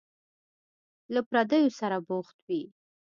له 1.13 1.21
پردیو 1.29 1.75
سره 1.79 1.97
بوخت 2.07 2.37
وي. 2.47 2.63